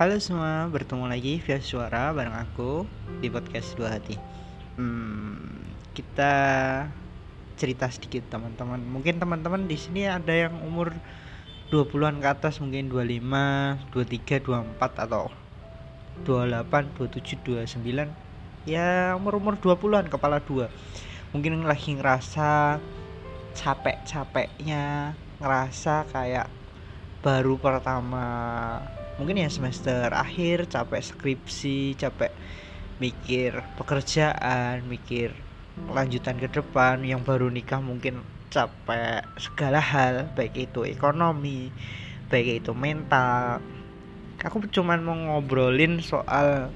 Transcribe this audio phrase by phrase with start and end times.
[0.00, 2.88] Halo semua, bertemu lagi via suara bareng aku
[3.20, 4.16] di podcast Dua Hati.
[4.80, 5.60] Hmm,
[5.92, 6.32] kita
[7.60, 8.80] cerita sedikit teman-teman.
[8.80, 10.96] Mungkin teman-teman di sini ada yang umur
[11.68, 15.28] 20-an ke atas, mungkin 25, 23, 24 atau
[16.24, 18.08] 28, 27, 29.
[18.64, 20.72] Ya, umur-umur 20-an kepala dua.
[21.36, 22.80] Mungkin lagi ngerasa
[23.52, 25.12] capek-capeknya,
[25.44, 26.48] ngerasa kayak
[27.20, 28.24] baru pertama
[29.16, 32.30] mungkin ya semester akhir capek skripsi capek
[33.00, 35.32] mikir pekerjaan mikir
[35.90, 38.20] lanjutan ke depan yang baru nikah mungkin
[38.52, 41.72] capek segala hal baik itu ekonomi
[42.30, 43.58] baik itu mental.
[44.40, 46.72] Aku cuman mau ngobrolin soal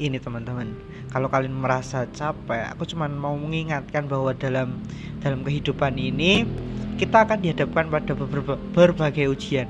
[0.00, 0.72] ini teman-teman.
[1.12, 4.80] Kalau kalian merasa capek aku cuman mau mengingatkan bahwa dalam
[5.20, 6.48] dalam kehidupan ini
[6.96, 8.16] kita akan dihadapkan pada
[8.72, 9.68] berbagai ujian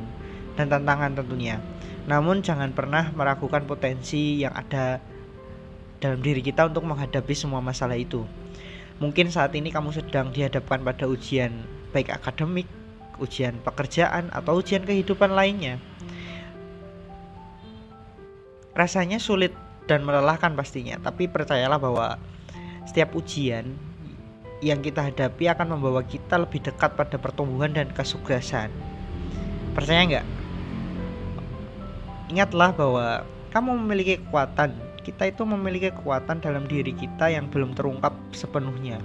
[0.56, 1.60] dan tantangan tentunya.
[2.06, 4.98] Namun jangan pernah meragukan potensi yang ada
[6.02, 8.26] dalam diri kita untuk menghadapi semua masalah itu.
[8.98, 11.62] Mungkin saat ini kamu sedang dihadapkan pada ujian
[11.94, 12.66] baik akademik,
[13.22, 15.78] ujian pekerjaan atau ujian kehidupan lainnya.
[18.74, 19.54] Rasanya sulit
[19.86, 22.18] dan melelahkan pastinya, tapi percayalah bahwa
[22.88, 23.78] setiap ujian
[24.62, 28.70] yang kita hadapi akan membawa kita lebih dekat pada pertumbuhan dan kesuksesan.
[29.74, 30.41] Percaya nggak?
[32.32, 34.72] Ingatlah bahwa kamu memiliki kekuatan.
[35.04, 39.04] Kita itu memiliki kekuatan dalam diri kita yang belum terungkap sepenuhnya.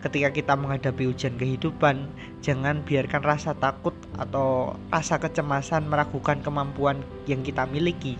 [0.00, 2.08] Ketika kita menghadapi ujian kehidupan,
[2.40, 8.16] jangan biarkan rasa takut atau rasa kecemasan meragukan kemampuan yang kita miliki.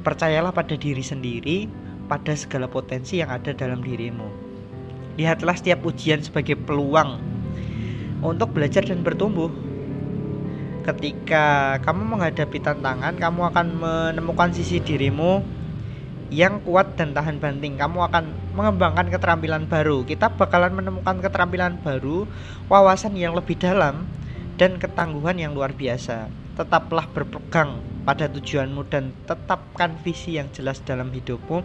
[0.00, 1.68] Percayalah pada diri sendiri,
[2.08, 4.28] pada segala potensi yang ada dalam dirimu.
[5.20, 7.20] Lihatlah setiap ujian sebagai peluang
[8.24, 9.52] untuk belajar dan bertumbuh.
[10.84, 15.40] Ketika kamu menghadapi tantangan, kamu akan menemukan sisi dirimu
[16.28, 17.80] yang kuat dan tahan banting.
[17.80, 20.04] Kamu akan mengembangkan keterampilan baru.
[20.04, 22.28] Kita bakalan menemukan keterampilan baru,
[22.68, 24.04] wawasan yang lebih dalam,
[24.60, 26.28] dan ketangguhan yang luar biasa.
[26.52, 31.64] Tetaplah berpegang pada tujuanmu dan tetapkan visi yang jelas dalam hidupmu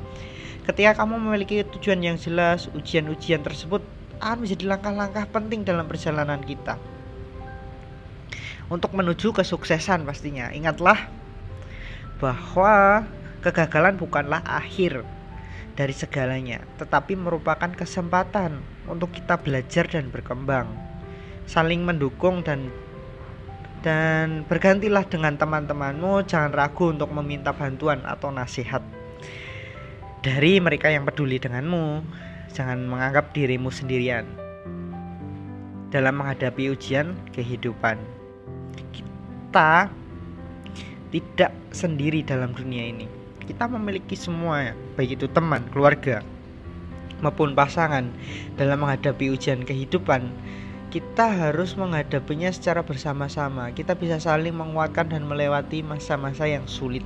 [0.69, 3.81] Ketika kamu memiliki tujuan yang jelas, ujian-ujian tersebut
[4.21, 6.77] akan menjadi langkah-langkah penting dalam perjalanan kita.
[8.69, 10.53] Untuk menuju kesuksesan pastinya.
[10.53, 11.09] Ingatlah
[12.21, 13.03] bahwa
[13.41, 15.01] kegagalan bukanlah akhir
[15.73, 20.67] dari segalanya, tetapi merupakan kesempatan untuk kita belajar dan berkembang.
[21.47, 22.69] Saling mendukung dan
[23.79, 28.83] dan bergantilah dengan teman-temanmu, jangan ragu untuk meminta bantuan atau nasihat
[30.19, 32.03] dari mereka yang peduli denganmu.
[32.51, 34.27] Jangan menganggap dirimu sendirian
[35.95, 38.18] dalam menghadapi ujian kehidupan.
[38.91, 39.91] Kita
[41.09, 43.07] tidak sendiri dalam dunia ini.
[43.43, 46.21] Kita memiliki semua, baik itu teman, keluarga,
[47.25, 48.05] maupun pasangan
[48.55, 50.29] dalam menghadapi ujian kehidupan.
[50.89, 53.69] Kita harus menghadapinya secara bersama-sama.
[53.73, 57.05] Kita bisa saling menguatkan dan melewati masa-masa yang sulit.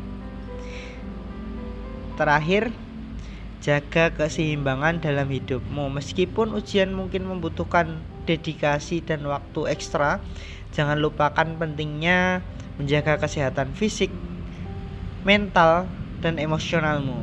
[2.15, 2.71] Terakhir,
[3.63, 5.87] Jaga keseimbangan dalam hidupmu.
[5.87, 10.19] Meskipun ujian mungkin membutuhkan dedikasi dan waktu ekstra,
[10.73, 12.41] jangan lupakan pentingnya
[12.81, 14.09] menjaga kesehatan fisik,
[15.21, 15.85] mental,
[16.23, 17.21] dan emosionalmu.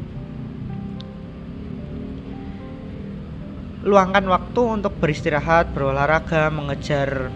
[3.80, 7.32] Luangkan waktu untuk beristirahat, berolahraga, mengejar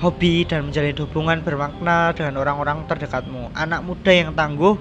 [0.00, 3.52] hobi, dan menjalin hubungan bermakna dengan orang-orang terdekatmu.
[3.52, 4.80] Anak muda yang tangguh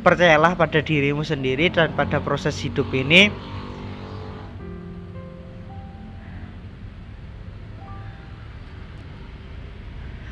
[0.00, 3.28] percayalah pada dirimu sendiri dan pada proses hidup ini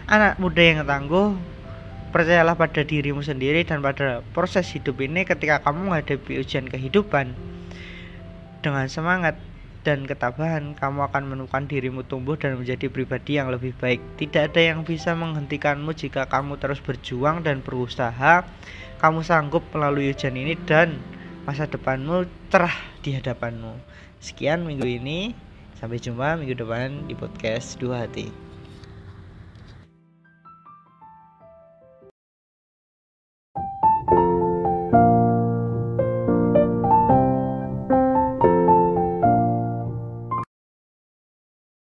[0.08, 1.36] anak muda yang tangguh
[2.08, 7.36] percayalah pada dirimu sendiri dan pada proses hidup ini ketika kamu menghadapi ujian kehidupan
[8.64, 9.36] dengan semangat
[9.86, 14.02] dan ketabahan, kamu akan menemukan dirimu tumbuh dan menjadi pribadi yang lebih baik.
[14.18, 18.44] Tidak ada yang bisa menghentikanmu jika kamu terus berjuang dan berusaha.
[18.98, 20.98] Kamu sanggup melalui ujian ini dan
[21.46, 23.78] masa depanmu cerah di hadapanmu.
[24.18, 25.32] Sekian minggu ini.
[25.78, 28.47] Sampai jumpa minggu depan di podcast Dua Hati.